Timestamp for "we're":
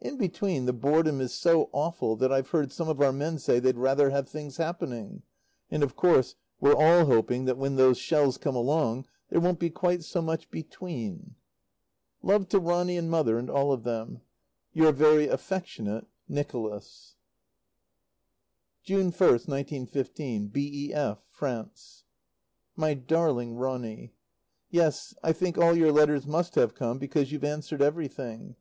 6.58-6.74